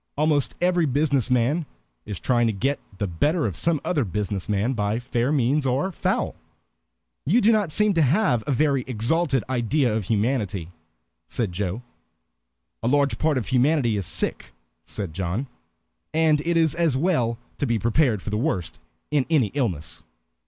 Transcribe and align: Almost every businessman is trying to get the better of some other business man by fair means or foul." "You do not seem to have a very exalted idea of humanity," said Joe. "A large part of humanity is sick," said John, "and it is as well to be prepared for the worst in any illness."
Almost 0.17 0.55
every 0.61 0.87
businessman 0.87 1.67
is 2.07 2.19
trying 2.19 2.47
to 2.47 2.53
get 2.53 2.79
the 2.97 3.05
better 3.05 3.45
of 3.45 3.55
some 3.55 3.79
other 3.85 4.03
business 4.03 4.49
man 4.49 4.73
by 4.73 4.97
fair 4.97 5.31
means 5.31 5.63
or 5.67 5.91
foul." 5.91 6.33
"You 7.23 7.39
do 7.39 7.51
not 7.51 7.71
seem 7.71 7.93
to 7.93 8.01
have 8.01 8.43
a 8.47 8.51
very 8.51 8.83
exalted 8.87 9.43
idea 9.47 9.95
of 9.95 10.05
humanity," 10.05 10.71
said 11.27 11.51
Joe. 11.51 11.83
"A 12.81 12.87
large 12.87 13.19
part 13.19 13.37
of 13.37 13.49
humanity 13.49 13.95
is 13.95 14.07
sick," 14.07 14.53
said 14.85 15.13
John, 15.13 15.45
"and 16.15 16.41
it 16.45 16.57
is 16.57 16.73
as 16.73 16.97
well 16.97 17.37
to 17.59 17.67
be 17.67 17.77
prepared 17.77 18.23
for 18.23 18.31
the 18.31 18.37
worst 18.39 18.79
in 19.11 19.27
any 19.29 19.51
illness." 19.53 20.01